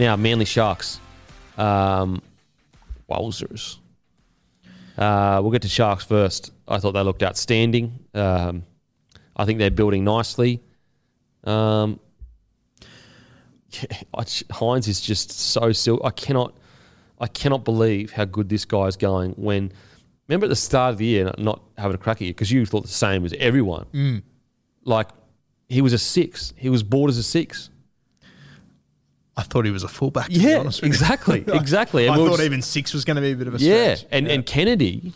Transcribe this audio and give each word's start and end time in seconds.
Now, 0.00 0.16
Manly 0.16 0.46
Sharks. 0.46 0.98
Um, 1.58 2.22
wowzers. 3.10 3.76
Uh, 4.96 5.40
we'll 5.42 5.50
get 5.50 5.60
to 5.60 5.68
Sharks 5.68 6.04
first. 6.04 6.52
I 6.66 6.78
thought 6.78 6.92
they 6.92 7.02
looked 7.02 7.22
outstanding. 7.22 7.98
Um, 8.14 8.64
I 9.36 9.44
think 9.44 9.58
they're 9.58 9.70
building 9.70 10.02
nicely. 10.02 10.62
Um, 11.44 12.00
yeah, 13.72 13.98
I, 14.14 14.22
Hynes 14.22 14.88
is 14.88 15.02
just 15.02 15.32
so 15.32 15.70
still. 15.72 16.00
I 16.02 16.10
cannot, 16.10 16.56
I 17.20 17.26
cannot 17.26 17.66
believe 17.66 18.10
how 18.10 18.24
good 18.24 18.48
this 18.48 18.64
guy 18.64 18.86
is 18.86 18.96
going. 18.96 19.32
When 19.32 19.70
remember 20.28 20.46
at 20.46 20.48
the 20.48 20.56
start 20.56 20.92
of 20.92 20.98
the 20.98 21.04
year, 21.04 21.30
not 21.36 21.62
having 21.76 21.94
a 21.94 21.98
crack 21.98 22.22
at 22.22 22.22
you 22.22 22.32
because 22.32 22.50
you 22.50 22.64
thought 22.64 22.84
the 22.84 22.88
same 22.88 23.26
as 23.26 23.34
everyone. 23.34 23.84
Like 24.82 25.08
he 25.68 25.82
was 25.82 25.92
a 25.92 25.98
six. 25.98 26.54
He 26.56 26.70
was 26.70 26.82
bored 26.82 27.10
as 27.10 27.18
a 27.18 27.22
six. 27.22 27.68
I 29.40 29.42
thought 29.42 29.64
he 29.64 29.70
was 29.70 29.82
a 29.82 29.88
fullback. 29.88 30.26
To 30.28 30.38
be 30.38 30.44
Yeah, 30.44 30.58
honest 30.58 30.80
with 30.82 30.88
you. 30.88 30.94
exactly, 30.94 31.44
exactly. 31.52 32.08
I 32.08 32.16
we 32.16 32.26
thought 32.26 32.40
even 32.40 32.62
six 32.62 32.92
was 32.92 33.04
going 33.04 33.16
to 33.16 33.22
be 33.22 33.32
a 33.32 33.36
bit 33.36 33.46
of 33.48 33.54
a 33.54 33.58
Yeah, 33.58 33.94
stretch. 33.94 34.08
and 34.12 34.28
and 34.28 34.44
Kennedy, 34.46 35.12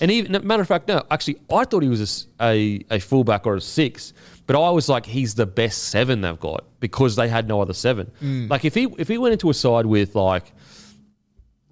and 0.00 0.10
even 0.10 0.46
matter 0.46 0.62
of 0.62 0.68
fact, 0.68 0.88
no, 0.88 1.02
actually, 1.10 1.36
I 1.52 1.64
thought 1.64 1.82
he 1.82 1.88
was 1.88 2.26
a 2.40 2.80
a 2.90 2.98
fullback 2.98 3.46
or 3.46 3.54
a 3.56 3.60
six, 3.60 4.12
but 4.46 4.56
I 4.60 4.70
was 4.70 4.88
like, 4.88 5.06
he's 5.06 5.34
the 5.34 5.46
best 5.46 5.84
seven 5.84 6.20
they've 6.20 6.38
got 6.40 6.64
because 6.80 7.16
they 7.16 7.28
had 7.28 7.48
no 7.48 7.60
other 7.62 7.74
seven. 7.74 8.10
Mm. 8.22 8.50
Like 8.50 8.64
if 8.64 8.74
he 8.74 8.84
if 8.98 9.08
he 9.08 9.18
went 9.18 9.32
into 9.32 9.48
a 9.50 9.54
side 9.54 9.86
with 9.86 10.14
like. 10.14 10.52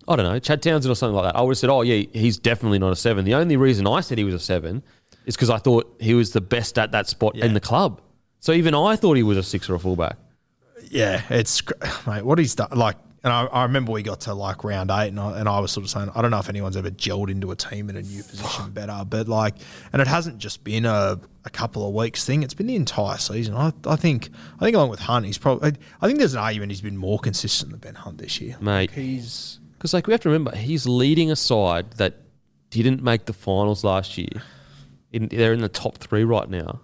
I 0.08 0.16
don't 0.16 0.24
know, 0.26 0.38
Chad 0.40 0.60
Townsend 0.62 0.90
or 0.90 0.96
something 0.96 1.14
like 1.14 1.32
that. 1.32 1.38
I 1.38 1.42
would 1.42 1.50
have 1.52 1.58
said, 1.58 1.70
oh, 1.70 1.82
yeah, 1.82 2.04
he's 2.12 2.36
definitely 2.36 2.80
not 2.80 2.90
a 2.90 2.96
seven. 2.96 3.24
The 3.24 3.34
only 3.34 3.56
reason 3.56 3.86
I 3.86 4.00
said 4.00 4.18
he 4.18 4.24
was 4.24 4.34
a 4.34 4.38
seven 4.40 4.82
is 5.26 5.36
because 5.36 5.48
I 5.48 5.58
thought 5.58 5.94
he 6.00 6.14
was 6.14 6.32
the 6.32 6.40
best 6.40 6.76
at 6.76 6.90
that 6.90 7.06
spot 7.06 7.36
in 7.36 7.54
the 7.54 7.60
club. 7.60 8.00
So 8.40 8.50
even 8.52 8.74
I 8.74 8.96
thought 8.96 9.16
he 9.16 9.22
was 9.22 9.38
a 9.38 9.44
six 9.44 9.70
or 9.70 9.76
a 9.76 9.78
fullback. 9.78 10.16
Yeah, 10.92 11.22
it's 11.30 11.62
mate. 12.06 12.22
What 12.22 12.38
he's 12.38 12.54
done, 12.54 12.68
like, 12.72 12.96
and 13.24 13.32
I, 13.32 13.44
I 13.46 13.62
remember 13.62 13.92
we 13.92 14.02
got 14.02 14.20
to 14.22 14.34
like 14.34 14.62
round 14.62 14.90
eight, 14.90 15.08
and 15.08 15.18
I, 15.18 15.38
and 15.38 15.48
I 15.48 15.58
was 15.58 15.72
sort 15.72 15.84
of 15.84 15.90
saying, 15.90 16.10
I 16.14 16.20
don't 16.20 16.30
know 16.30 16.38
if 16.38 16.48
anyone's 16.48 16.76
ever 16.76 16.90
gelled 16.90 17.30
into 17.30 17.50
a 17.50 17.56
team 17.56 17.88
in 17.88 17.96
a 17.96 18.02
new 18.02 18.22
position 18.22 18.70
better, 18.72 19.02
but 19.08 19.26
like, 19.26 19.54
and 19.92 20.02
it 20.02 20.08
hasn't 20.08 20.38
just 20.38 20.64
been 20.64 20.84
a, 20.84 21.18
a 21.44 21.50
couple 21.50 21.86
of 21.88 21.94
weeks 21.94 22.26
thing; 22.26 22.42
it's 22.42 22.52
been 22.54 22.66
the 22.66 22.76
entire 22.76 23.16
season. 23.16 23.54
I, 23.56 23.72
I 23.86 23.96
think, 23.96 24.28
I 24.56 24.64
think 24.64 24.76
along 24.76 24.90
with 24.90 25.00
Hunt, 25.00 25.24
he's 25.24 25.38
probably, 25.38 25.72
I 26.00 26.06
think 26.06 26.18
there's 26.18 26.34
an 26.34 26.40
argument 26.40 26.72
he's 26.72 26.82
been 26.82 26.98
more 26.98 27.18
consistent 27.18 27.70
than 27.70 27.80
Ben 27.80 27.94
Hunt 27.94 28.18
this 28.18 28.40
year, 28.40 28.56
Mate. 28.60 28.90
Like, 28.90 28.92
he's 28.92 29.60
Because 29.78 29.94
like 29.94 30.06
we 30.06 30.12
have 30.12 30.20
to 30.22 30.28
remember, 30.28 30.54
he's 30.54 30.86
leading 30.86 31.30
a 31.30 31.36
side 31.36 31.92
that 31.92 32.16
didn't 32.70 33.02
make 33.02 33.24
the 33.24 33.32
finals 33.32 33.82
last 33.82 34.18
year. 34.18 34.42
In, 35.12 35.28
they're 35.28 35.52
in 35.52 35.60
the 35.60 35.68
top 35.68 35.96
three 35.98 36.24
right 36.24 36.48
now, 36.50 36.80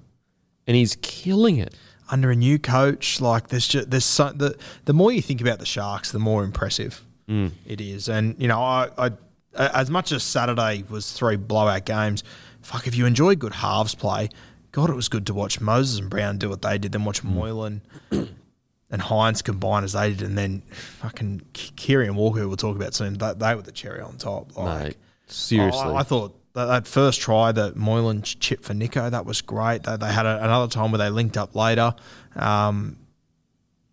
and 0.67 0.77
he's 0.77 0.97
killing 1.03 1.59
it. 1.59 1.75
Under 2.11 2.31
a 2.31 2.37
new 2.37 2.59
coach. 2.59 3.21
Like, 3.21 3.49
there's 3.49 3.69
just 3.69 3.91
there's 3.91 4.05
so 4.05 4.31
the 4.31 4.57
the 4.87 4.93
more 4.93 5.13
you 5.13 5.23
think 5.23 5.41
about 5.41 5.59
the 5.59 5.67
Sharks, 5.67 6.13
the 6.13 6.19
more 6.19 6.45
impressive 6.45 7.03
mm. 7.29 7.51
it 7.67 7.81
is. 7.81 8.09
And 8.09 8.35
you 8.39 8.49
know, 8.49 8.61
I, 8.61 8.89
I 8.97 9.11
as 9.55 9.91
much 9.91 10.13
as 10.13 10.23
Saturday 10.23 10.85
was 10.89 11.13
three 11.13 11.37
blowout 11.37 11.85
games, 11.85 12.25
fuck, 12.63 12.87
if 12.87 12.95
you 12.95 13.07
enjoy 13.07 13.35
good 13.35 13.55
halves 13.55 13.95
play, 13.95 14.29
God, 14.73 14.91
it 14.91 14.95
was 14.95 15.09
good 15.09 15.27
to 15.27 15.35
watch 15.35 15.61
Moses 15.61 15.99
and 15.99 16.11
Brown 16.11 16.39
do 16.39 16.49
what 16.49 16.63
they 16.63 16.79
did, 16.79 16.93
then 16.93 17.05
watch 17.05 17.23
mm. 17.23 17.31
Moylan 17.31 17.83
and 18.11 19.03
Hynes 19.03 19.43
combine 19.43 19.85
as 19.85 19.93
they 19.95 20.11
did, 20.11 20.23
and 20.23 20.37
then 20.37 20.63
fucking 20.71 21.43
Kieran 21.53 22.15
Walker, 22.15 22.47
we'll 22.47 22.57
talk 22.57 22.77
about 22.77 22.95
soon, 22.95 23.15
they, 23.15 23.33
they 23.35 23.55
were 23.55 23.63
the 23.63 23.73
cherry 23.73 24.01
on 24.01 24.17
top. 24.17 24.57
Like, 24.57 24.85
Mate, 24.85 24.97
seriously. 25.27 25.81
I, 25.81 25.97
I 25.97 26.03
thought 26.03 26.39
that, 26.59 26.67
that 26.67 26.87
first 26.87 27.21
try 27.21 27.53
that 27.53 27.77
Moylan 27.77 28.23
chipped 28.23 28.65
for 28.65 28.75
Nicho, 28.75 29.11
that 29.11 29.25
was 29.25 29.41
great. 29.41 29.85
They, 29.85 29.97
they 29.97 30.13
had 30.13 30.27
a, 30.27 30.43
another 30.45 30.71
time 30.71 30.93
where 30.93 30.99
they 30.99 31.11
linked 31.11 31.37
up 31.37 31.55
later. 31.55 31.95
Um, 32.37 32.99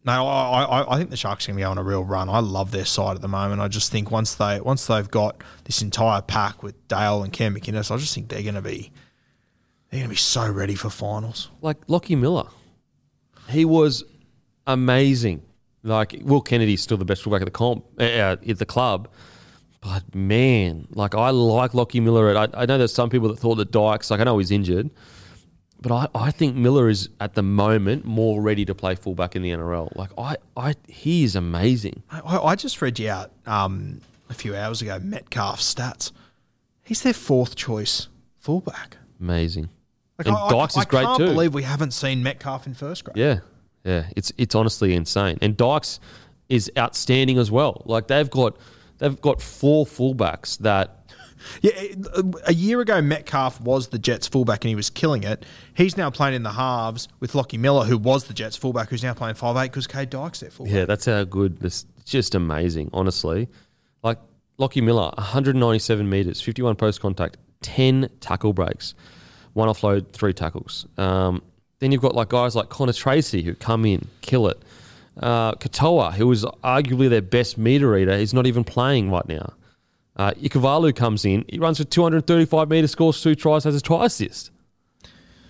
no, 0.05 0.27
I, 0.27 0.63
I, 0.63 0.93
I 0.93 0.97
think 0.97 1.09
the 1.09 1.17
Sharks 1.17 1.45
are 1.45 1.51
going 1.51 1.57
to 1.57 1.63
go 1.63 1.71
on 1.71 1.77
a 1.79 1.83
real 1.83 2.03
run. 2.03 2.29
I 2.29 2.39
love 2.39 2.69
their 2.69 2.85
side 2.85 3.15
at 3.15 3.21
the 3.23 3.27
moment. 3.27 3.59
I 3.59 3.67
just 3.67 3.91
think 3.91 4.11
once 4.11 4.35
they 4.35 4.61
once 4.61 4.85
they've 4.85 5.09
got 5.09 5.43
this 5.63 5.81
entire 5.81 6.21
pack 6.21 6.61
with 6.61 6.87
Dale 6.87 7.23
and 7.23 7.33
Cam 7.33 7.55
McInnes, 7.55 7.89
I 7.89 7.97
just 7.97 8.13
think 8.13 8.29
they're 8.29 8.43
going 8.43 8.53
to 8.55 8.61
be 8.61 8.91
they're 9.89 9.99
going 10.01 10.09
to 10.09 10.13
be 10.13 10.15
so 10.15 10.47
ready 10.49 10.75
for 10.75 10.91
finals. 10.91 11.49
like 11.61 11.77
Lockie 11.87 12.15
Miller, 12.15 12.47
he 13.49 13.65
was 13.65 14.03
amazing. 14.67 15.41
Like 15.81 16.15
Will 16.21 16.41
Kennedy's 16.41 16.81
still 16.81 16.97
the 16.97 17.05
best 17.05 17.23
fullback 17.23 17.41
at 17.41 17.45
the 17.45 17.51
comp 17.51 17.85
uh, 17.99 18.03
at 18.03 18.57
the 18.59 18.65
club, 18.65 19.07
but 19.85 20.15
man, 20.15 20.87
like 20.95 21.13
I 21.13 21.29
like 21.29 21.75
Lockie 21.75 21.99
Miller. 21.99 22.35
I, 22.35 22.47
I 22.55 22.65
know 22.65 22.79
there's 22.79 22.91
some 22.91 23.11
people 23.11 23.29
that 23.29 23.37
thought 23.37 23.55
that 23.55 23.69
Dykes, 23.69 24.09
like 24.09 24.19
I 24.19 24.23
know 24.23 24.39
he's 24.39 24.49
injured, 24.49 24.89
but 25.79 25.91
I, 25.91 26.07
I 26.15 26.31
think 26.31 26.55
Miller 26.55 26.89
is 26.89 27.09
at 27.21 27.35
the 27.35 27.43
moment 27.43 28.03
more 28.03 28.41
ready 28.41 28.65
to 28.65 28.73
play 28.73 28.95
fullback 28.95 29.35
in 29.35 29.43
the 29.43 29.51
NRL. 29.51 29.95
Like 29.95 30.09
I, 30.17 30.37
I 30.57 30.73
he 30.87 31.23
is 31.23 31.35
amazing. 31.35 32.01
I, 32.09 32.35
I 32.35 32.55
just 32.55 32.81
read 32.81 32.97
you 32.97 33.11
out 33.11 33.31
um, 33.45 34.01
a 34.27 34.33
few 34.33 34.55
hours 34.55 34.81
ago 34.81 34.97
Metcalf's 34.97 35.71
stats. 35.71 36.11
He's 36.83 37.03
their 37.03 37.13
fourth 37.13 37.55
choice 37.55 38.07
fullback. 38.39 38.97
Amazing. 39.21 39.69
Like, 40.17 40.27
and 40.27 40.35
I, 40.35 40.49
Dykes 40.49 40.77
I, 40.77 40.79
is 40.79 40.85
great 40.87 41.03
too. 41.03 41.07
I 41.07 41.17
can't 41.17 41.29
believe 41.29 41.53
we 41.53 41.61
haven't 41.61 41.91
seen 41.91 42.23
Metcalf 42.23 42.65
in 42.65 42.73
first 42.73 43.03
grade. 43.03 43.17
Yeah, 43.17 43.41
yeah. 43.83 44.07
It's 44.15 44.33
it's 44.39 44.55
honestly 44.55 44.95
insane. 44.95 45.37
And 45.43 45.55
Dykes 45.55 45.99
is 46.49 46.71
outstanding 46.75 47.37
as 47.37 47.51
well. 47.51 47.83
Like 47.85 48.07
they've 48.07 48.31
got 48.31 48.57
they've 48.97 49.19
got 49.21 49.41
four 49.41 49.85
fullbacks 49.85 50.57
that 50.59 51.01
Yeah, 51.61 51.71
a 52.45 52.53
year 52.53 52.81
ago 52.81 53.01
Metcalf 53.01 53.61
was 53.61 53.89
the 53.89 53.99
Jets 53.99 54.27
fullback 54.27 54.63
and 54.63 54.69
he 54.69 54.75
was 54.75 54.89
killing 54.89 55.23
it. 55.23 55.45
He's 55.73 55.97
now 55.97 56.09
playing 56.09 56.35
in 56.35 56.43
the 56.43 56.51
halves 56.53 57.07
with 57.19 57.35
Lockie 57.35 57.57
Miller, 57.57 57.85
who 57.85 57.97
was 57.97 58.25
the 58.25 58.33
Jets 58.33 58.57
fullback, 58.57 58.89
who's 58.89 59.03
now 59.03 59.13
playing 59.13 59.35
five 59.35 59.55
eight 59.57 59.71
because 59.71 59.87
Cade 59.87 60.09
Dykes 60.09 60.39
their 60.39 60.49
fullback. 60.49 60.73
yeah, 60.73 60.85
that's 60.85 61.05
how 61.05 61.23
good 61.23 61.59
this. 61.59 61.85
It's 61.99 62.11
just 62.11 62.35
amazing, 62.35 62.89
honestly. 62.93 63.47
Like 64.03 64.19
Lockie 64.57 64.81
Miller, 64.81 65.11
197 65.17 66.09
meters, 66.09 66.41
51 66.41 66.75
post 66.75 67.01
contact, 67.01 67.37
10 67.61 68.09
tackle 68.19 68.53
breaks, 68.53 68.93
one 69.53 69.69
offload, 69.69 70.11
three 70.13 70.33
tackles. 70.33 70.85
Um, 70.97 71.41
then 71.79 71.91
you've 71.91 72.01
got 72.01 72.15
like 72.15 72.29
guys 72.29 72.55
like 72.55 72.69
Connor 72.69 72.93
Tracey 72.93 73.41
who 73.41 73.53
come 73.55 73.85
in, 73.85 74.07
kill 74.21 74.47
it. 74.47 74.61
Uh, 75.21 75.53
Katoa, 75.53 76.13
who 76.13 76.27
was 76.27 76.43
arguably 76.63 77.09
their 77.09 77.21
best 77.21 77.57
meter 77.57 77.97
eater, 77.97 78.11
is 78.11 78.33
not 78.33 78.45
even 78.47 78.63
playing 78.63 79.09
right 79.09 79.27
now. 79.27 79.53
Uh, 80.15 80.31
Ikavalu 80.31 80.95
comes 80.95 81.25
in, 81.25 81.45
he 81.49 81.59
runs 81.59 81.77
for 81.77 81.83
235 81.83 82.69
meters, 82.69 82.91
scores 82.91 83.21
two 83.21 83.35
tries, 83.35 83.63
has 83.65 83.75
a 83.75 83.81
try 83.81 84.05
assist. 84.05 84.51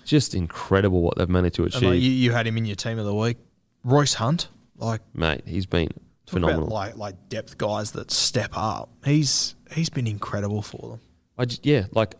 Just 0.05 0.35
incredible 0.35 1.01
what 1.01 1.17
they've 1.17 1.29
managed 1.29 1.55
to 1.55 1.63
achieve, 1.65 1.81
like, 1.81 2.01
you, 2.01 2.11
you 2.11 2.31
had 2.31 2.45
him 2.45 2.57
in 2.57 2.65
your 2.65 2.75
team 2.75 2.99
of 2.99 3.05
the 3.05 3.13
week. 3.13 3.37
Royce 3.83 4.15
Hunt, 4.15 4.49
like 4.77 5.01
mate. 5.13 5.41
He's 5.45 5.65
been 5.65 5.89
phenomenal. 6.27 6.67
like 6.67 6.95
like 6.97 7.29
depth 7.29 7.57
guys 7.57 7.91
that 7.91 8.11
step 8.11 8.51
up. 8.55 8.89
He's 9.03 9.55
he's 9.71 9.89
been 9.89 10.07
incredible 10.07 10.61
for 10.61 10.91
them. 10.91 10.99
I 11.37 11.45
just, 11.45 11.65
yeah, 11.65 11.85
like, 11.91 12.15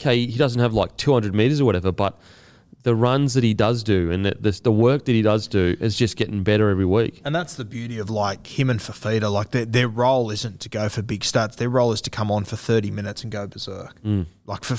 okay, 0.00 0.24
he 0.26 0.38
doesn't 0.38 0.60
have 0.60 0.74
like 0.74 0.96
200 0.96 1.34
meters 1.34 1.60
or 1.60 1.64
whatever, 1.64 1.92
but 1.92 2.18
the 2.84 2.94
runs 2.94 3.34
that 3.34 3.42
he 3.42 3.52
does 3.54 3.82
do 3.82 4.10
and 4.10 4.24
the, 4.24 4.36
the, 4.38 4.60
the 4.62 4.70
work 4.72 5.04
that 5.06 5.12
he 5.12 5.22
does 5.22 5.48
do 5.48 5.76
is 5.80 5.96
just 5.96 6.16
getting 6.16 6.42
better 6.42 6.68
every 6.70 6.84
week. 6.84 7.20
And 7.24 7.34
that's 7.34 7.54
the 7.54 7.64
beauty 7.64 7.98
of 7.98 8.08
like 8.10 8.46
him 8.46 8.70
and 8.70 8.78
Fifita. 8.78 9.30
Like 9.32 9.50
their, 9.50 9.64
their 9.64 9.88
role 9.88 10.30
isn't 10.30 10.60
to 10.60 10.68
go 10.68 10.88
for 10.88 11.02
big 11.02 11.22
stats. 11.22 11.56
Their 11.56 11.70
role 11.70 11.92
is 11.92 12.00
to 12.02 12.10
come 12.10 12.30
on 12.30 12.44
for 12.44 12.56
thirty 12.56 12.90
minutes 12.90 13.22
and 13.22 13.32
go 13.32 13.46
berserk. 13.46 14.00
Mm. 14.02 14.26
Like 14.46 14.64
for, 14.64 14.76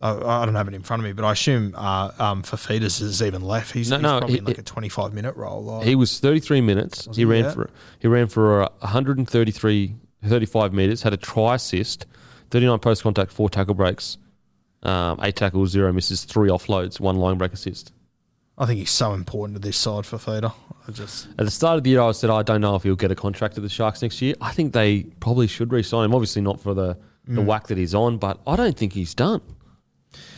I, 0.00 0.42
I 0.42 0.44
don't 0.46 0.54
have 0.54 0.66
it 0.68 0.74
in 0.74 0.82
front 0.82 1.00
of 1.00 1.04
me, 1.04 1.12
but 1.12 1.24
I 1.24 1.32
assume 1.32 1.74
uh, 1.76 2.10
um, 2.18 2.42
Fifita's 2.42 3.00
is 3.00 3.22
even 3.22 3.42
left. 3.42 3.72
He's, 3.72 3.90
No, 3.90 3.96
he's 3.96 4.02
no, 4.02 4.18
probably 4.18 4.32
he- 4.32 4.38
in 4.38 4.44
like 4.46 4.58
a 4.58 4.62
twenty-five 4.62 5.12
minute 5.12 5.36
role. 5.36 5.62
Like, 5.62 5.86
He 5.86 5.94
was 5.94 6.18
33 6.20 6.60
minutes. 6.62 7.08
He 7.14 7.24
ran 7.24 7.44
Yeah. 7.44 7.52
for 7.52 7.70
he 8.00 8.08
ran 8.08 8.28
for 8.28 8.60
133, 8.80 9.94
35 10.24 10.72
meters. 10.72 11.02
Had 11.02 11.12
a 11.12 11.16
try 11.18 11.56
assist, 11.56 12.06
39 12.50 12.78
post 12.78 13.02
contact, 13.02 13.30
four 13.32 13.48
tackle 13.50 13.74
breaks, 13.74 14.16
um, 14.84 15.18
eight 15.22 15.36
tackles, 15.36 15.70
zero 15.70 15.92
misses, 15.92 16.24
three 16.24 16.48
offloads, 16.50 17.00
one 17.00 17.16
line 17.16 17.38
break 17.38 17.52
assist. 17.52 17.92
I 18.56 18.66
think 18.66 18.78
he's 18.78 18.90
so 18.92 19.14
important 19.14 19.56
to 19.56 19.60
this 19.66 19.76
side, 19.76 20.06
for 20.06 20.16
Fifita. 20.16 20.52
I 20.86 20.92
just 20.92 21.26
At 21.38 21.44
the 21.44 21.50
start 21.50 21.78
of 21.78 21.84
the 21.84 21.90
year, 21.90 22.00
I 22.00 22.12
said 22.12 22.30
I 22.30 22.42
don't 22.42 22.60
know 22.60 22.76
if 22.76 22.82
he'll 22.84 22.94
get 22.94 23.10
a 23.10 23.14
contract 23.16 23.56
at 23.56 23.62
the 23.62 23.68
Sharks 23.68 24.00
next 24.02 24.22
year. 24.22 24.34
I 24.40 24.52
think 24.52 24.72
they 24.72 25.04
probably 25.20 25.46
should 25.48 25.72
re-sign 25.72 26.04
him. 26.04 26.14
Obviously 26.14 26.42
not 26.42 26.60
for 26.60 26.74
the 26.74 26.96
the 27.26 27.40
Mm. 27.40 27.46
whack 27.46 27.68
that 27.68 27.78
he's 27.78 27.94
on, 27.94 28.18
but 28.18 28.38
I 28.46 28.54
don't 28.54 28.76
think 28.76 28.92
he's 28.92 29.14
done. 29.14 29.40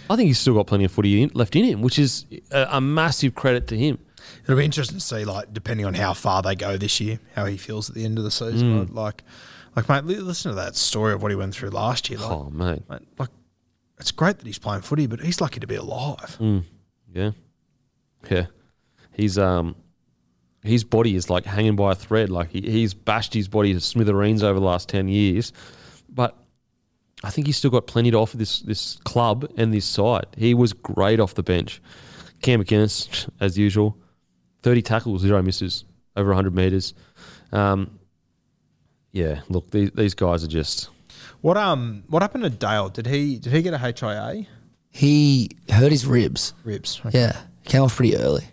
I 0.08 0.14
think 0.14 0.28
he's 0.28 0.38
still 0.38 0.54
got 0.54 0.68
plenty 0.68 0.84
of 0.84 0.92
footy 0.92 1.20
in, 1.20 1.30
left 1.34 1.56
in 1.56 1.64
him, 1.64 1.82
which 1.82 1.98
is 1.98 2.24
a, 2.52 2.68
a 2.70 2.80
massive 2.80 3.34
credit 3.34 3.66
to 3.68 3.76
him. 3.76 3.98
it'll 4.44 4.56
be 4.56 4.64
interesting 4.64 4.98
to 4.98 5.04
see, 5.04 5.24
like 5.24 5.52
depending 5.52 5.84
on 5.84 5.94
how 5.94 6.14
far 6.14 6.42
they 6.42 6.54
go 6.54 6.76
this 6.76 7.00
year, 7.00 7.18
how 7.34 7.44
he 7.44 7.56
feels 7.56 7.88
at 7.90 7.96
the 7.96 8.04
end 8.04 8.18
of 8.18 8.24
the 8.24 8.30
season. 8.30 8.86
Mm. 8.86 8.94
Like, 8.94 9.24
like 9.74 9.88
mate, 9.88 10.04
listen 10.04 10.52
to 10.52 10.54
that 10.54 10.76
story 10.76 11.12
of 11.12 11.22
what 11.22 11.32
he 11.32 11.36
went 11.36 11.54
through 11.56 11.70
last 11.70 12.08
year. 12.08 12.20
Like, 12.20 12.30
Oh 12.30 12.50
mate, 12.50 12.82
mate, 12.88 13.02
like 13.18 13.30
it's 13.98 14.10
great 14.10 14.38
that 14.38 14.46
he's 14.46 14.58
playing 14.58 14.82
footy, 14.82 15.06
but 15.06 15.20
he's 15.20 15.40
lucky 15.40 15.60
to 15.60 15.66
be 15.66 15.76
alive. 15.76 16.36
Mm. 16.40 16.64
yeah, 17.12 17.30
yeah. 18.30 18.46
He's 19.12 19.38
um, 19.38 19.76
his 20.62 20.84
body 20.84 21.14
is 21.14 21.30
like 21.30 21.44
hanging 21.44 21.76
by 21.76 21.92
a 21.92 21.94
thread. 21.94 22.30
Like 22.30 22.50
he, 22.50 22.60
he's 22.60 22.92
bashed 22.92 23.32
his 23.32 23.48
body 23.48 23.72
to 23.72 23.80
smithereens 23.80 24.42
over 24.42 24.58
the 24.58 24.66
last 24.66 24.88
ten 24.88 25.08
years, 25.08 25.52
but 26.08 26.36
I 27.24 27.30
think 27.30 27.46
he's 27.46 27.56
still 27.56 27.70
got 27.70 27.86
plenty 27.86 28.10
to 28.10 28.18
offer 28.18 28.36
this 28.36 28.60
this 28.60 28.96
club 29.04 29.50
and 29.56 29.72
this 29.72 29.86
side. 29.86 30.26
He 30.36 30.54
was 30.54 30.72
great 30.72 31.20
off 31.20 31.34
the 31.34 31.42
bench. 31.42 31.80
Cam 32.42 32.62
McInnes, 32.62 33.28
as 33.40 33.56
usual, 33.56 33.96
thirty 34.62 34.82
tackles, 34.82 35.22
zero 35.22 35.40
misses, 35.40 35.84
over 36.16 36.34
hundred 36.34 36.54
meters. 36.54 36.92
Um, 37.52 37.98
yeah, 39.12 39.40
look, 39.48 39.70
these 39.70 39.90
these 39.92 40.14
guys 40.14 40.44
are 40.44 40.48
just 40.48 40.90
What 41.40 41.56
um 41.56 42.02
what 42.08 42.22
happened 42.22 42.44
to 42.44 42.50
Dale? 42.50 42.88
Did 42.88 43.06
he 43.06 43.38
did 43.38 43.52
he 43.52 43.62
get 43.62 43.74
a 43.74 43.78
HIA? 43.78 44.46
He 44.90 45.50
hurt 45.70 45.92
his 45.92 46.06
ribs. 46.06 46.54
Ribs. 46.64 47.00
Yeah, 47.12 47.36
came 47.64 47.82
off 47.82 47.96
pretty 47.96 48.16
early. 48.16 48.44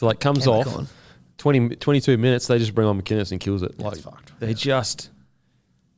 So 0.00 0.06
like 0.06 0.20
comes 0.20 0.44
Came 0.44 0.58
back 0.58 0.66
off 0.66 0.76
on. 0.76 0.88
20, 1.38 1.76
22 1.76 2.18
minutes, 2.18 2.46
they 2.46 2.58
just 2.58 2.74
bring 2.74 2.86
on 2.86 3.00
McInnes 3.00 3.30
and 3.32 3.40
kills 3.40 3.62
it. 3.62 3.78
Like 3.78 3.94
That's 3.94 4.04
fucked. 4.04 4.32
they 4.40 4.54
just 4.54 5.10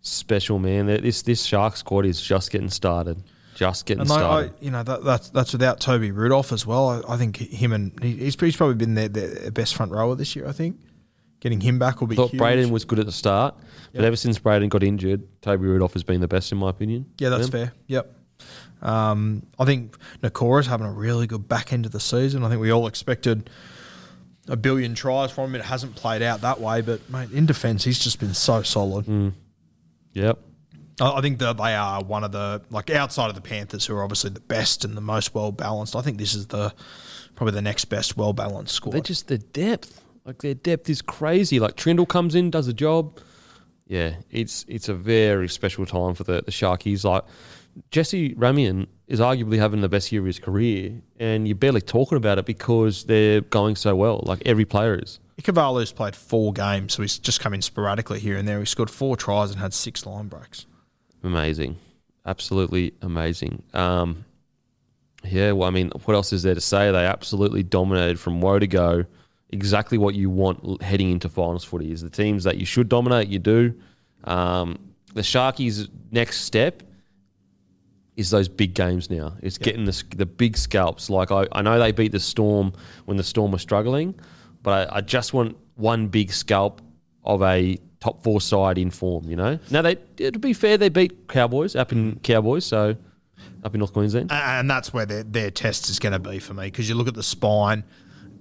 special 0.03 0.59
man. 0.59 0.87
They're- 0.87 0.99
This 1.01 1.23
this 1.23 1.43
Shark 1.45 1.77
squad 1.77 2.07
is 2.07 2.21
just 2.21 2.51
getting 2.51 2.71
started. 2.71 3.23
Just 3.55 3.87
getting 3.87 4.01
And 4.03 4.11
like, 4.11 4.19
I, 4.19 4.23
started. 4.23 4.53
you 4.61 4.71
know 4.73 4.83
that, 4.83 5.05
that's 5.05 5.31
that's 5.31 5.53
without 5.53 5.79
Toby 5.81 6.11
Rudolf 6.11 6.51
as 6.53 6.67
well. 6.67 6.89
I, 7.09 7.15
I 7.15 7.17
think 7.17 7.37
him 7.37 7.73
and 7.73 7.93
he, 8.03 8.13
he's, 8.17 8.39
he's 8.41 8.57
probably 8.57 8.75
been 8.75 8.95
their, 8.95 9.09
their 9.09 9.51
best 9.53 9.77
front 9.77 9.93
rower 9.93 10.15
this 10.17 10.35
year. 10.35 10.47
I 10.49 10.53
think 10.53 10.77
getting 11.45 11.61
him 11.61 11.79
back 11.79 12.01
will 12.01 12.09
be. 12.09 12.17
thought 12.17 12.31
huge. 12.31 12.41
Braden 12.41 12.71
was 12.71 12.85
good 12.85 12.99
at 12.99 13.07
the 13.07 13.13
start, 13.13 13.55
but 13.93 14.01
Yep. 14.01 14.05
ever 14.09 14.17
since 14.17 14.39
Braden 14.41 14.69
got 14.71 14.83
injured, 14.83 15.23
Toby 15.43 15.67
Rudolf 15.67 15.93
has 15.93 16.03
been 16.03 16.21
the 16.21 16.27
best 16.27 16.51
in 16.51 16.59
my 16.59 16.71
opinion. 16.71 17.07
Yeah, 17.19 17.29
that's 17.29 17.49
fair. 17.49 17.73
Yep. 17.87 18.13
Um, 18.83 19.47
I 19.59 19.65
think 19.65 19.97
Nikora's 20.23 20.67
having 20.67 20.87
a 20.87 20.93
really 20.93 21.27
good 21.27 21.47
back 21.49 21.73
end 21.73 21.87
of 21.87 21.93
the 21.93 22.01
season. 22.01 22.43
I 22.45 22.49
think 22.49 22.61
we 22.61 22.71
all 22.73 22.87
expected 22.87 23.49
a 24.49 24.57
billion 24.57 24.95
tries 24.95 25.31
from 25.31 25.51
him. 25.51 25.61
It 25.61 25.65
hasn't 25.65 25.95
played 25.95 26.23
out 26.23 26.41
that 26.41 26.61
way, 26.61 26.81
but 26.81 27.09
mate, 27.09 27.31
in 27.31 27.47
defence, 27.47 27.85
he's 27.85 27.99
just 27.99 28.19
been 28.19 28.35
so 28.35 28.63
solid. 28.63 29.07
Mm. 29.07 29.33
Yep. 30.15 30.39
I 31.01 31.13
I 31.13 31.21
think 31.21 31.39
that 31.41 31.57
they 31.57 31.75
are 31.75 32.03
one 32.03 32.25
of 32.25 32.33
the 32.33 32.63
like 32.71 32.91
outside 32.91 33.29
of 33.29 33.35
the 33.35 33.41
Panthers, 33.41 33.85
who 33.87 33.95
are 33.97 34.03
obviously 34.03 34.31
the 34.31 34.41
best 34.41 34.85
and 34.85 34.97
the 34.97 35.01
most 35.01 35.35
well 35.35 35.53
balanced. 35.53 35.95
I 35.95 36.03
think 36.03 36.19
this 36.19 36.35
is 36.35 36.47
the 36.49 36.73
probably 37.37 37.53
the 37.55 37.63
next 37.63 37.87
best 37.87 38.17
well 38.17 38.33
balanced 38.33 38.75
squad. 38.75 38.93
They're 38.93 39.01
just 39.01 39.29
the 39.29 39.39
depth. 39.39 40.01
Like 40.25 40.41
their 40.41 40.55
depth 40.55 40.89
is 40.89 41.03
crazy. 41.03 41.61
Like 41.61 41.77
Trindall 41.77 42.09
comes 42.09 42.35
in, 42.35 42.51
does 42.51 42.69
a 42.69 42.73
job. 42.73 43.19
Yeah, 43.87 44.17
it's 44.31 44.65
it's 44.69 44.89
a 44.89 44.95
very 44.95 45.49
special 45.49 45.85
time 45.85 46.15
for 46.15 46.25
the, 46.25 46.43
the 46.43 46.51
Sharkies. 46.51 47.05
Like 47.05 47.25
Jesse 47.91 48.35
Ramien 48.35 48.87
is 49.07 49.21
arguably 49.21 49.59
having 49.59 49.83
the 49.83 49.89
best 49.89 50.11
year 50.11 50.23
of 50.23 50.27
his 50.27 50.39
career, 50.39 51.03
and 51.19 51.47
you're 51.47 51.57
barely 51.57 51.83
talking 51.83 52.17
about 52.17 52.39
it 52.39 52.47
because 52.47 53.05
they're 53.05 53.43
going 53.43 53.77
so 53.77 53.95
well. 53.95 54.23
Like 54.25 54.43
every 54.47 54.65
player 54.65 54.99
is. 54.99 55.21
Ikavalu's 55.41 55.93
played 55.93 56.17
four 56.17 56.53
games, 56.53 56.95
so 56.95 57.03
he's 57.03 57.19
just 57.19 57.41
come 57.41 57.53
in 57.53 57.61
sporadically 57.61 58.21
here 58.21 58.37
and 58.37 58.47
there. 58.47 58.61
He 58.61 58.67
scored 58.67 58.91
four 58.91 59.17
tries 59.17 59.51
and 59.51 59.59
had 59.59 59.75
six 59.75 60.07
line 60.07 60.29
breaks. 60.29 60.65
Amazing. 61.23 61.77
Absolutely 62.25 62.95
amazing. 63.03 63.63
Um, 63.75 64.25
yeah, 65.25 65.53
well, 65.53 65.69
I 65.69 65.71
mean, 65.71 65.91
what 66.05 66.15
else 66.15 66.33
is 66.33 66.43
there 66.43 66.55
to 66.55 66.61
say? 66.61 66.91
They 66.91 67.05
absolutely 67.05 67.63
dominated 67.63 68.21
from 68.21 68.41
woe 68.41 68.59
to 68.59 68.67
go. 68.67 69.05
Exactly 69.51 69.99
what 69.99 70.15
you 70.15 70.31
want 70.31 70.83
heading 70.83 71.11
into 71.11 71.29
finals 71.29 71.65
footy 71.65 71.93
is 71.93 72.01
the 72.01 72.11
teams 72.11 72.45
that 72.45 72.57
you 72.57 72.67
should 72.67 72.89
dominate, 72.89 73.29
you 73.29 73.39
do. 73.39 73.75
Um, 74.25 74.79
the 75.15 75.21
Sharkies' 75.21 75.89
next 76.11 76.41
step 76.41 76.83
is 78.17 78.31
those 78.31 78.49
big 78.49 78.75
games 78.75 79.11
now. 79.11 79.37
It's 79.43 79.59
getting 79.59 79.85
the, 79.85 80.05
the 80.17 80.27
big 80.27 80.57
scalps. 80.57 81.11
Like, 81.11 81.31
I, 81.31 81.47
I 81.53 81.63
know 81.63 81.79
they 81.79 81.93
beat 81.93 82.13
the 82.13 82.21
Storm 82.21 82.73
when 83.05 83.17
the 83.17 83.25
Storm 83.25 83.53
was 83.53 83.63
struggling, 83.63 84.15
but 84.63 84.91
I, 84.91 84.97
I 84.97 85.01
just 85.01 85.35
want 85.35 85.57
one 85.77 86.09
big 86.09 86.33
scalp 86.33 86.81
of 87.25 87.43
a 87.43 87.79
top 88.01 88.23
four 88.23 88.41
side 88.41 88.79
in 88.79 88.91
form, 88.91 89.29
you 89.29 89.37
know? 89.37 89.59
Now, 89.71 89.83
they 89.83 89.97
to 90.17 90.39
be 90.39 90.53
fair, 90.53 90.77
they 90.77 90.89
beat 90.89 91.29
Cowboys 91.29 91.75
up 91.75 91.91
in 91.91 92.21
Cowboys, 92.21 92.65
so 92.65 92.97
up 93.65 93.75
in 93.75 93.79
North 93.79 93.93
Queensland. 93.93 94.31
And 94.31 94.71
that's 94.71 94.93
where 94.93 95.07
their, 95.07 95.23
their 95.23 95.51
test 95.51 95.89
is 95.89 95.99
going 95.99 96.13
to 96.13 96.19
be 96.19 96.39
for 96.39 96.55
me 96.55 96.67
because 96.67 96.89
you 96.89 96.95
look 96.95 97.09
at 97.09 97.15
the 97.15 97.23
spine, 97.23 97.83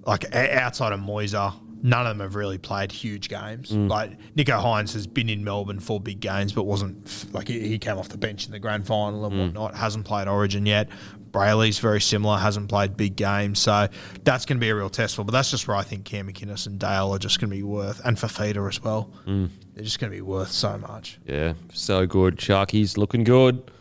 like 0.06 0.34
outside 0.36 0.94
of 0.94 1.00
Moiser, 1.00 1.54
none 1.84 2.08
of 2.08 2.18
them 2.18 2.22
have 2.22 2.36
really 2.36 2.58
played 2.58 2.92
huge 2.92 3.30
games. 3.30 3.72
Mm. 3.72 3.90
Like 3.90 4.18
Nicho 4.36 4.62
Hynes 4.62 4.94
has 4.94 5.06
been 5.06 5.30
in 5.30 5.44
Melbourne 5.44 5.80
for 5.80 6.00
big 6.00 6.20
games, 6.20 6.54
but 6.54 6.64
wasn't 6.64 7.34
like 7.34 7.48
he, 7.48 7.78
came 7.78 7.98
off 7.98 8.10
the 8.10 8.18
bench 8.18 8.46
in 8.46 8.52
the 8.52 8.60
grand 8.60 8.88
final 8.88 9.26
and 9.26 9.34
mm. 9.34 9.40
whatnot. 9.46 9.76
Hasn't 9.76 10.06
played 10.06 10.28
Origin 10.28 10.66
yet. 10.66 10.90
Brailey's 11.32 11.80
very 11.80 12.00
similar, 12.00 12.38
hasn't 12.38 12.70
played 12.70 12.96
big 12.96 13.16
games, 13.16 13.60
so 13.60 13.88
that's 14.24 14.46
going 14.46 14.58
to 14.58 14.62
be 14.62 14.70
a 14.70 14.76
real 14.76 14.90
test 14.90 15.16
for. 15.16 15.24
But 15.24 15.32
that's 15.32 15.50
just 15.50 15.68
where 15.68 15.76
I 15.76 15.82
think 15.82 16.06
Cam 16.06 16.28
McInnes 16.28 16.68
and 16.68 16.80
Dale 16.80 17.14
are 17.14 17.18
just 17.18 17.40
going 17.40 17.50
to 17.50 17.56
be 17.56 17.64
worth, 17.64 18.02
and 18.06 18.16
Fifita 18.16 18.68
as 18.70 18.82
well. 18.82 19.12
Mm. 19.26 19.50
They're 19.74 19.84
just 19.84 20.00
going 20.00 20.12
to 20.12 20.16
be 20.16 20.22
worth 20.22 20.52
so 20.52 20.78
much. 20.78 21.20
Yeah, 21.26 21.54
so 21.74 22.06
good. 22.06 22.38
Sharky's 22.38 22.98
looking 22.98 23.24
good. 23.24 23.72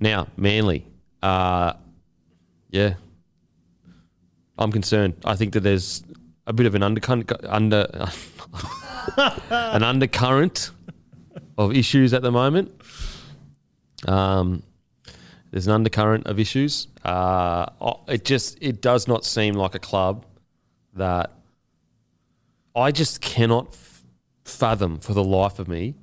Now, 0.00 0.26
Manly. 0.36 0.84
Uh, 1.22 1.74
yeah. 2.70 2.94
I'm 4.58 4.72
concerned. 4.72 5.14
I 5.24 5.36
think 5.36 5.52
that 5.52 5.60
there's 5.60 6.02
a 6.46 6.52
bit 6.52 6.66
of 6.66 6.74
an 6.74 6.82
undercurrent, 6.82 7.30
under, 7.44 7.86
an 9.50 9.82
undercurrent 9.82 10.70
of 11.58 11.74
issues 11.74 12.14
at 12.14 12.22
the 12.22 12.32
moment. 12.32 12.72
Um, 14.06 14.62
there's 15.50 15.66
an 15.66 15.72
undercurrent 15.72 16.26
of 16.26 16.38
issues. 16.38 16.88
Uh, 17.04 17.66
it 18.08 18.24
just 18.24 18.58
it 18.60 18.80
does 18.80 19.06
not 19.08 19.24
seem 19.24 19.54
like 19.54 19.74
a 19.74 19.78
club 19.78 20.26
that 20.94 21.32
I 22.74 22.90
just 22.90 23.20
cannot 23.20 23.68
f- 23.68 24.04
fathom 24.44 24.98
for 24.98 25.14
the 25.14 25.24
life 25.24 25.58
of 25.58 25.68
me 25.68 25.94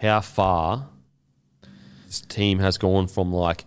how 0.00 0.20
far 0.20 0.88
this 2.06 2.20
team 2.20 2.58
has 2.58 2.78
gone 2.78 3.06
from 3.06 3.32
like 3.32 3.64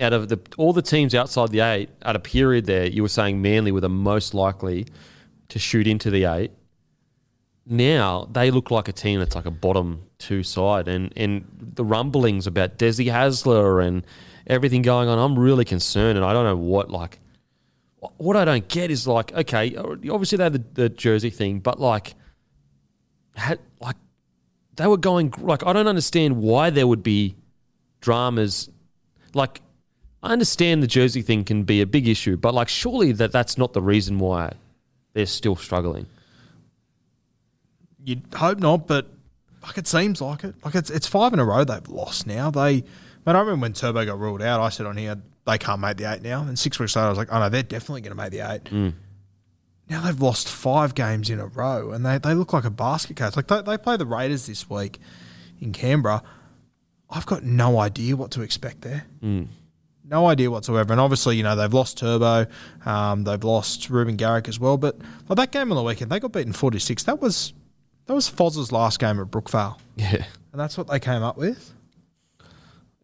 out 0.00 0.12
of 0.12 0.28
the 0.28 0.40
all 0.56 0.72
the 0.72 0.82
teams 0.82 1.14
outside 1.14 1.50
the 1.50 1.60
eight 1.60 1.90
at 2.02 2.14
a 2.14 2.20
period 2.20 2.66
there 2.66 2.86
you 2.86 3.02
were 3.02 3.08
saying 3.08 3.42
Manly 3.42 3.72
were 3.72 3.80
the 3.80 3.88
most 3.88 4.34
likely 4.34 4.86
to 5.48 5.58
shoot 5.58 5.86
into 5.86 6.10
the 6.10 6.24
eight. 6.24 6.52
Now 7.66 8.28
they 8.30 8.50
look 8.50 8.70
like 8.70 8.88
a 8.88 8.92
team 8.92 9.18
that's 9.18 9.34
like 9.34 9.46
a 9.46 9.50
bottom 9.50 10.04
two 10.18 10.42
side, 10.42 10.88
and 10.88 11.12
and 11.16 11.44
the 11.60 11.84
rumblings 11.84 12.46
about 12.46 12.78
Desi 12.78 13.06
Hasler 13.06 13.86
and 13.86 14.06
everything 14.46 14.82
going 14.82 15.08
on. 15.08 15.18
I'm 15.18 15.38
really 15.38 15.64
concerned, 15.64 16.16
and 16.16 16.24
I 16.24 16.32
don't 16.32 16.44
know 16.44 16.56
what 16.56 16.90
like 16.90 17.20
what 18.16 18.36
I 18.36 18.44
don't 18.44 18.68
get 18.68 18.90
is 18.90 19.06
like 19.06 19.32
okay, 19.32 19.76
obviously 19.76 20.38
they 20.38 20.44
had 20.44 20.54
the, 20.54 20.64
the 20.74 20.88
jersey 20.88 21.30
thing, 21.30 21.60
but 21.60 21.78
like 21.78 22.14
had 23.34 23.58
like 23.80 23.96
they 24.76 24.86
were 24.86 24.96
going 24.96 25.34
like 25.38 25.66
I 25.66 25.72
don't 25.72 25.88
understand 25.88 26.38
why 26.38 26.70
there 26.70 26.86
would 26.86 27.02
be 27.02 27.36
dramas 28.00 28.70
like 29.34 29.60
I 30.22 30.32
understand 30.32 30.82
the 30.82 30.88
jersey 30.88 31.22
thing 31.22 31.44
can 31.44 31.62
be 31.62 31.80
a 31.80 31.86
big 31.86 32.08
issue, 32.08 32.36
but 32.36 32.54
like 32.54 32.68
surely 32.68 33.12
that 33.12 33.32
that's 33.32 33.56
not 33.56 33.72
the 33.72 33.82
reason 33.82 34.18
why 34.18 34.52
they're 35.12 35.26
still 35.26 35.56
struggling. 35.56 36.06
You'd 38.04 38.22
hope 38.34 38.58
not, 38.58 38.86
but 38.86 39.06
like 39.62 39.78
it 39.78 39.86
seems 39.86 40.20
like 40.20 40.44
it. 40.44 40.54
Like 40.64 40.74
it's 40.74 40.90
it's 40.90 41.06
five 41.06 41.32
in 41.32 41.38
a 41.38 41.44
row 41.44 41.64
they've 41.64 41.88
lost 41.88 42.26
now. 42.26 42.50
They, 42.50 42.84
man, 43.26 43.36
I 43.36 43.40
remember 43.40 43.62
when 43.62 43.72
Turbo 43.74 44.04
got 44.04 44.18
ruled 44.18 44.42
out. 44.42 44.60
I 44.60 44.70
said 44.70 44.86
on 44.86 44.96
here 44.96 45.20
they 45.46 45.58
can't 45.58 45.80
make 45.80 45.96
the 45.96 46.12
eight 46.12 46.22
now. 46.22 46.42
And 46.42 46.58
six 46.58 46.78
weeks 46.78 46.96
later, 46.96 47.06
I 47.06 47.08
was 47.10 47.18
like, 47.18 47.32
oh 47.32 47.38
no, 47.38 47.48
they're 47.48 47.62
definitely 47.62 48.02
going 48.02 48.16
to 48.16 48.22
make 48.22 48.32
the 48.32 48.40
eight. 48.40 48.68
Hmm. 48.68 48.90
Now 49.88 50.02
they've 50.02 50.20
lost 50.20 50.48
five 50.48 50.94
games 50.94 51.30
in 51.30 51.40
a 51.40 51.46
row, 51.46 51.92
and 51.92 52.04
they, 52.04 52.18
they 52.18 52.34
look 52.34 52.52
like 52.52 52.64
a 52.64 52.70
basket 52.70 53.16
case. 53.16 53.36
Like 53.36 53.46
they, 53.46 53.62
they 53.62 53.78
play 53.78 53.96
the 53.96 54.04
Raiders 54.06 54.46
this 54.46 54.68
week 54.68 54.98
in 55.60 55.72
Canberra. 55.72 56.22
I've 57.08 57.24
got 57.24 57.42
no 57.42 57.78
idea 57.78 58.16
what 58.16 58.30
to 58.32 58.42
expect 58.42 58.82
there. 58.82 59.06
Hmm. 59.20 59.44
No 60.08 60.26
idea 60.26 60.50
whatsoever. 60.50 60.92
And 60.92 61.00
obviously, 61.00 61.36
you 61.36 61.42
know, 61.42 61.54
they've 61.54 61.72
lost 61.72 61.98
Turbo, 61.98 62.46
um, 62.86 63.24
they've 63.24 63.44
lost 63.44 63.90
Reuben 63.90 64.16
Garrick 64.16 64.48
as 64.48 64.58
well. 64.58 64.78
But 64.78 64.96
like 65.28 65.36
that 65.36 65.52
game 65.52 65.70
on 65.70 65.76
the 65.76 65.82
weekend, 65.82 66.10
they 66.10 66.18
got 66.18 66.32
beaten 66.32 66.52
forty 66.52 66.78
six. 66.78 67.02
That 67.04 67.20
was 67.20 67.52
that 68.06 68.14
was 68.14 68.28
Foz's 68.28 68.72
last 68.72 68.98
game 69.00 69.20
at 69.20 69.26
Brookvale. 69.26 69.78
Yeah. 69.96 70.24
And 70.52 70.60
that's 70.60 70.78
what 70.78 70.88
they 70.88 70.98
came 70.98 71.22
up 71.22 71.36
with. 71.36 71.74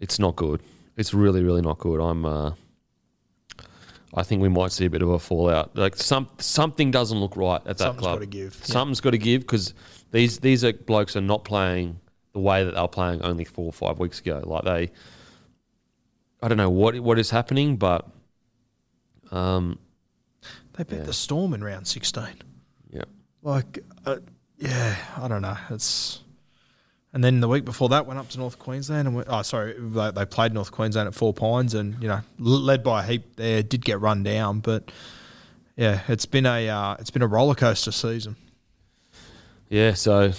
It's 0.00 0.18
not 0.18 0.34
good. 0.36 0.62
It's 0.96 1.12
really, 1.12 1.42
really 1.42 1.62
not 1.62 1.78
good. 1.78 2.00
I'm. 2.00 2.24
Uh, 2.24 2.52
I 4.16 4.22
think 4.22 4.40
we 4.40 4.48
might 4.48 4.70
see 4.70 4.86
a 4.86 4.90
bit 4.90 5.02
of 5.02 5.08
a 5.08 5.18
fallout. 5.18 5.76
Like 5.76 5.96
some 5.96 6.28
something 6.38 6.90
doesn't 6.90 7.18
look 7.18 7.36
right 7.36 7.60
at 7.66 7.78
that 7.78 7.78
Something's 7.78 8.00
club. 8.00 8.12
Something's 8.12 8.20
gotta 8.20 8.26
give. 8.26 8.56
Yeah. 8.60 8.72
Something's 8.72 9.00
got 9.00 9.10
to 9.10 9.18
give 9.18 9.40
because 9.42 9.74
these 10.12 10.38
these 10.38 10.64
are 10.64 10.72
blokes 10.72 11.16
are 11.16 11.20
not 11.20 11.44
playing 11.44 11.98
the 12.32 12.38
way 12.38 12.64
that 12.64 12.74
they 12.74 12.80
were 12.80 12.88
playing 12.88 13.22
only 13.22 13.44
four 13.44 13.66
or 13.66 13.72
five 13.72 13.98
weeks 13.98 14.20
ago. 14.20 14.42
Like 14.44 14.64
they, 14.64 14.92
I 16.44 16.48
don't 16.48 16.58
know 16.58 16.68
what 16.68 16.98
what 17.00 17.18
is 17.18 17.30
happening, 17.30 17.76
but 17.76 18.06
um, 19.32 19.78
They 20.76 20.84
beat 20.84 20.96
Yeah. 20.98 21.02
the 21.04 21.12
Storm 21.14 21.54
in 21.54 21.64
round 21.64 21.86
sixteen. 21.88 22.42
yeah, 22.92 23.04
Like, 23.42 23.78
uh, 24.04 24.18
yeah, 24.58 24.96
I 25.16 25.26
don't 25.28 25.40
know. 25.40 25.56
It's 25.70 26.20
and 27.14 27.22
then 27.24 27.40
the 27.40 27.48
week 27.48 27.64
before 27.64 27.88
that 27.90 28.06
went 28.06 28.18
up 28.18 28.28
to 28.30 28.38
North 28.38 28.58
Queensland 28.58 29.06
and 29.06 29.16
went, 29.16 29.28
oh, 29.30 29.40
sorry, 29.42 29.74
they, 29.78 30.10
they 30.10 30.26
played 30.26 30.52
North 30.52 30.72
Queensland 30.72 31.06
at 31.06 31.14
Four 31.14 31.32
Pines 31.32 31.72
and 31.72 32.00
you 32.02 32.08
know 32.08 32.20
led 32.38 32.82
by 32.82 33.02
a 33.04 33.06
heap 33.06 33.36
there. 33.36 33.62
Did 33.62 33.82
get 33.84 34.00
run 34.00 34.22
down, 34.22 34.60
but 34.60 34.90
yeah, 35.76 36.00
it's 36.08 36.26
been 36.26 36.44
a 36.44 36.68
uh, 36.68 36.96
it's 36.98 37.10
been 37.10 37.22
a 37.22 37.26
roller 37.26 37.54
coaster 37.54 37.90
season. 37.92 38.36
yeah. 39.70 39.94
So 39.94 40.32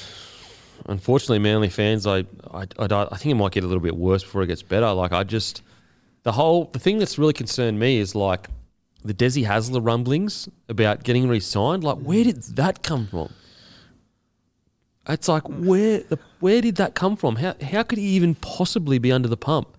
unfortunately, 0.85 1.39
Manly 1.39 1.69
fans, 1.69 2.05
I, 2.05 2.19
I 2.53 2.67
I 2.77 2.85
I 3.11 3.17
think 3.17 3.31
it 3.31 3.35
might 3.35 3.53
get 3.53 3.63
a 3.63 3.67
little 3.67 3.81
bit 3.83 3.95
worse 3.97 4.21
before 4.23 4.43
it 4.43 4.47
gets 4.47 4.61
better. 4.61 4.91
Like 4.91 5.11
I 5.13 5.23
just 5.23 5.63
the 6.25 6.33
whole 6.33 6.65
the 6.73 6.79
thing 6.79 6.97
that's 6.97 7.17
really 7.17 7.33
concerned 7.33 7.79
me 7.79 7.99
is 7.99 8.15
like 8.15 8.49
the 9.03 9.13
Desi 9.13 9.45
Hasler 9.45 9.85
rumblings 9.85 10.49
about 10.67 11.03
getting 11.03 11.29
re-signed. 11.29 11.83
Like 11.83 11.99
where 11.99 12.23
did 12.23 12.41
that 12.55 12.83
come 12.83 13.07
from? 13.07 13.31
It's 15.07 15.27
like 15.27 15.43
where 15.47 15.99
the 15.99 16.17
where 16.39 16.61
did 16.61 16.77
that 16.77 16.95
come 16.95 17.15
from? 17.15 17.37
How 17.37 17.55
how 17.61 17.83
could 17.83 17.99
he 17.99 18.07
even 18.07 18.33
possibly 18.35 18.97
be 18.97 19.11
under 19.11 19.29
the 19.29 19.37
pump? 19.37 19.69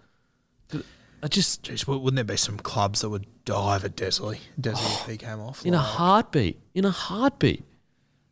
I 1.22 1.28
just 1.28 1.64
Jeez, 1.64 1.84
wouldn't 1.86 2.14
there 2.14 2.24
be 2.24 2.36
some 2.36 2.58
clubs 2.58 3.00
that 3.00 3.10
would 3.10 3.26
dive 3.44 3.84
at 3.84 3.96
Desley? 3.96 4.38
Desley 4.60 5.00
if 5.00 5.06
he 5.06 5.14
oh, 5.14 5.16
came 5.16 5.40
off 5.40 5.66
in 5.66 5.74
a 5.74 5.78
heartbeat. 5.78 6.60
In 6.74 6.84
a 6.84 6.90
heartbeat. 6.90 7.64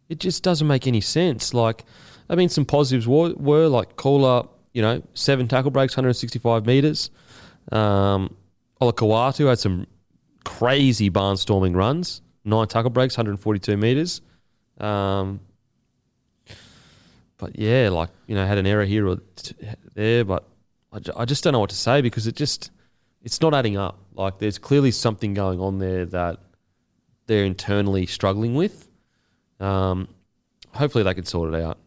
It 0.09 0.21
just 0.21 0.45
doesn't 0.45 0.69
make 0.69 0.87
any 0.87 1.01
sense. 1.01 1.55
Like, 1.55 1.83
I 2.29 2.37
mean, 2.37 2.51
some 2.51 2.67
positives 2.67 3.09
were, 3.09 3.33
were 3.37 3.69
like 3.69 3.97
Kohler, 3.97 4.47
you 4.75 4.83
know, 4.83 5.03
seven 5.15 5.49
tackle 5.49 5.71
breaks, 5.71 5.97
165 5.97 6.67
metres. 6.67 7.11
Um, 7.73 8.37
Olakau'atu 8.81 9.49
had 9.49 9.59
some 9.59 9.87
crazy 10.45 11.11
barnstorming 11.11 11.75
runs, 11.75 12.23
nine 12.45 12.67
tackle 12.69 12.91
breaks, 12.91 13.17
142 13.17 13.77
metres. 13.77 14.21
Um, 14.79 15.41
but 17.39 17.59
yeah, 17.59 17.89
like, 17.91 18.11
you 18.27 18.35
know, 18.35 18.47
had 18.47 18.59
an 18.59 18.67
error 18.67 18.85
here 18.85 19.09
or 19.09 19.19
t- 19.37 19.55
there, 19.95 20.25
but 20.25 20.45
I, 20.93 20.99
I 21.17 21.25
just 21.25 21.45
don't 21.45 21.53
know 21.53 21.61
what 21.61 21.71
to 21.71 21.77
say 21.77 22.01
because 22.01 22.27
it 22.27 22.37
just, 22.37 22.71
it's 23.23 23.41
not 23.41 23.55
adding 23.55 23.77
up. 23.77 23.99
Like, 24.15 24.39
there's 24.39 24.59
clearly 24.59 24.91
something 24.91 25.35
going 25.35 25.61
on 25.61 25.79
there 25.79 26.07
that 26.07 26.39
they're 27.27 27.45
internally 27.45 28.07
struggling 28.07 28.55
with. 28.55 28.89
Um, 29.61 30.09
hopefully 30.75 31.05
they 31.05 31.15
can 31.15 31.25
sort 31.25 31.55
it 31.55 31.61
out. 31.61 31.79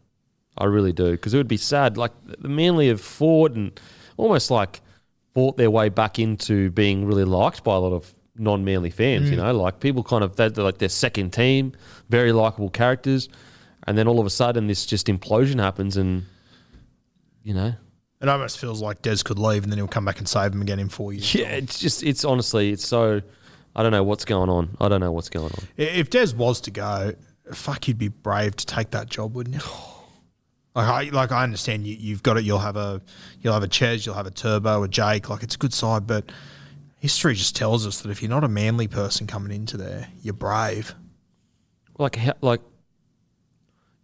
I 0.58 0.66
really 0.66 0.92
do 0.92 1.12
because 1.12 1.34
it 1.34 1.38
would 1.38 1.48
be 1.48 1.58
sad. 1.58 1.98
Like 1.98 2.12
the 2.26 2.48
Manly 2.48 2.88
have 2.88 3.02
fought 3.02 3.52
and 3.52 3.80
almost 4.18 4.50
like 4.50 4.82
fought 5.38 5.56
their 5.56 5.70
way 5.70 5.88
back 5.88 6.18
into 6.18 6.72
being 6.72 7.06
really 7.06 7.24
liked 7.24 7.64
by 7.64 7.76
a 7.76 7.78
lot 7.78 7.94
of 7.94 8.12
non-Manly 8.38 8.90
fans. 8.90 9.30
You 9.30 9.38
mm. 9.38 9.42
know, 9.42 9.54
like 9.54 9.80
people 9.80 10.02
kind 10.04 10.24
of 10.24 10.36
they're, 10.36 10.50
they're 10.50 10.64
like 10.64 10.80
their 10.80 10.90
second 10.90 11.30
team, 11.32 11.74
very 12.10 12.32
likable 12.32 12.72
characters, 12.72 13.30
and 13.86 13.96
then 13.96 14.08
all 14.08 14.20
of 14.20 14.26
a 14.26 14.32
sudden 14.32 14.66
this 14.66 14.84
just 14.84 15.06
implosion 15.06 15.60
happens, 15.60 15.96
and 15.96 16.26
you 17.44 17.54
know, 17.54 17.72
It 18.20 18.30
almost 18.30 18.58
feels 18.58 18.82
like 18.82 19.04
Des 19.04 19.18
could 19.24 19.38
leave 19.38 19.62
and 19.62 19.72
then 19.72 19.78
he'll 19.78 19.88
come 19.88 20.06
back 20.06 20.18
and 20.18 20.28
save 20.28 20.54
him 20.54 20.62
again 20.64 20.80
in 20.80 20.90
four 20.90 21.14
years. 21.14 21.36
yeah, 21.36 21.50
it's 21.50 21.78
just 21.78 22.02
it's 22.02 22.26
honestly 22.26 22.72
it's 22.72 22.88
so. 22.88 23.22
I 23.76 23.84
don't 23.84 23.92
know 23.92 24.04
what's 24.04 24.26
going 24.26 24.50
on. 24.50 24.76
I 24.82 24.88
don't 24.90 25.02
know 25.02 25.12
what's 25.12 25.30
going 25.30 25.52
on. 25.52 25.68
If 25.78 26.10
Des 26.10 26.34
was 26.36 26.62
to 26.62 26.72
go, 26.72 27.14
fuck, 27.54 27.88
you'd 27.88 28.00
be 28.00 28.08
brave 28.08 28.56
to 28.56 28.66
take 28.66 28.90
that 28.90 29.08
job, 29.08 29.36
wouldn't 29.36 29.58
you? 29.58 29.62
Like 30.78 30.88
I 30.88 31.10
like 31.10 31.32
I 31.32 31.42
understand 31.44 31.88
you 31.88 31.96
you've 32.00 32.22
got 32.22 32.38
it. 32.38 32.44
You'll 32.44 32.60
have 32.60 32.78
a 32.78 33.02
you'll 33.42 33.54
have 33.56 33.64
a 33.64 33.68
Ches, 33.68 34.06
you'll 34.06 34.14
have 34.14 34.28
a 34.28 34.32
Turbo, 34.32 34.84
a 34.84 34.88
Jake. 34.88 35.28
Like 35.28 35.42
it's 35.42 35.56
a 35.56 35.58
good 35.58 35.74
side, 35.74 36.06
but 36.06 36.32
history 37.00 37.34
just 37.34 37.56
tells 37.56 37.88
us 37.88 38.02
that 38.02 38.12
if 38.12 38.22
you're 38.22 38.30
not 38.30 38.44
a 38.44 38.48
manly 38.48 38.88
person 38.88 39.26
coming 39.26 39.52
into 39.52 39.76
there, 39.76 40.08
you're 40.22 40.36
brave. 40.36 40.94
Like 41.98 42.16
how, 42.18 42.34
like 42.42 42.62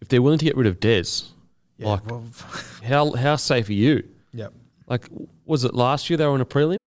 if 0.02 0.08
they're 0.08 0.24
willing 0.24 0.40
to 0.40 0.46
get 0.46 0.58
rid 0.58 0.66
of 0.66 0.80
Des, 0.80 1.04
Yeah, 1.78 1.90
like 1.90 2.10
well, 2.10 2.26
how 2.84 3.12
how 3.14 3.36
safe 3.36 3.70
are 3.70 3.74
you? 3.74 4.10
yep. 4.34 4.52
Like 4.88 5.08
was 5.46 5.64
it 5.66 5.76
last 5.76 6.10
year 6.10 6.18
they 6.18 6.26
were 6.26 6.34
in 6.34 6.42
a 6.42 6.46
prelim? 6.46 6.78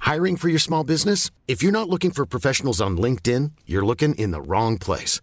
Hiring 0.00 0.36
for 0.36 0.50
your 0.50 0.58
small 0.58 0.84
business? 0.84 1.30
If 1.48 1.62
you're 1.62 1.72
not 1.72 1.88
looking 1.88 2.10
for 2.10 2.26
professionals 2.26 2.82
on 2.82 2.98
LinkedIn, 2.98 3.52
you're 3.64 3.84
looking 3.84 4.14
in 4.16 4.30
the 4.30 4.42
wrong 4.42 4.76
place. 4.76 5.22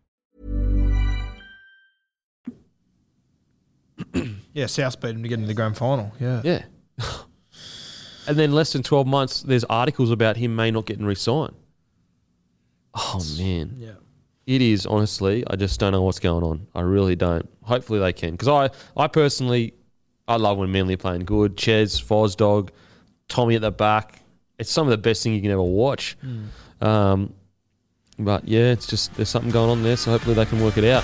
Yeah, 4.53 4.65
South 4.65 4.99
beat 4.99 5.11
him 5.11 5.23
to 5.23 5.29
get 5.29 5.35
into 5.35 5.47
the 5.47 5.53
grand 5.53 5.77
final. 5.77 6.11
Yeah. 6.19 6.41
Yeah. 6.43 6.63
and 8.27 8.37
then 8.37 8.51
less 8.51 8.73
than 8.73 8.83
twelve 8.83 9.07
months, 9.07 9.41
there's 9.41 9.63
articles 9.65 10.11
about 10.11 10.37
him 10.37 10.55
may 10.55 10.71
not 10.71 10.85
getting 10.85 11.05
re-signed. 11.05 11.53
Oh 12.93 13.21
man, 13.37 13.75
Yeah. 13.77 13.91
it 14.45 14.61
is 14.61 14.85
honestly. 14.85 15.43
I 15.47 15.55
just 15.55 15.79
don't 15.79 15.93
know 15.93 16.01
what's 16.01 16.19
going 16.19 16.43
on. 16.43 16.67
I 16.75 16.81
really 16.81 17.15
don't. 17.15 17.47
Hopefully 17.63 17.99
they 17.99 18.11
can 18.13 18.31
because 18.31 18.47
I, 18.49 18.69
I 19.01 19.07
personally, 19.07 19.73
I 20.27 20.35
love 20.35 20.57
when 20.57 20.71
Manly 20.71 20.95
are 20.95 20.97
playing 20.97 21.23
good. 21.25 21.55
Ches, 21.57 22.01
Fosdog, 22.01 22.69
Tommy 23.29 23.55
at 23.55 23.61
the 23.61 23.71
back. 23.71 24.19
It's 24.59 24.69
some 24.69 24.85
of 24.87 24.91
the 24.91 24.97
best 24.97 25.23
thing 25.23 25.33
you 25.33 25.41
can 25.41 25.51
ever 25.51 25.61
watch. 25.63 26.17
Um, 26.81 27.33
but 28.19 28.47
yeah, 28.47 28.71
it's 28.73 28.85
just 28.85 29.13
there's 29.15 29.29
something 29.29 29.51
going 29.51 29.69
on 29.69 29.83
there. 29.83 29.95
So 29.95 30.11
hopefully 30.11 30.35
they 30.35 30.45
can 30.45 30.61
work 30.61 30.77
it 30.77 30.83
out. 30.83 31.03